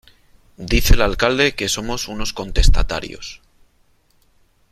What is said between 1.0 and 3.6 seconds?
alcalde que somos unos contestatarios.